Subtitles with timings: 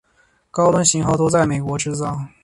[0.49, 2.19] 高端型号都在美国制造。